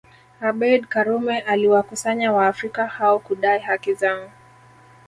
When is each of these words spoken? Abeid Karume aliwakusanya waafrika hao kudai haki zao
Abeid 0.41 0.87
Karume 0.89 1.39
aliwakusanya 1.39 2.31
waafrika 2.33 2.87
hao 2.87 3.19
kudai 3.19 3.59
haki 3.59 3.93
zao 3.93 4.31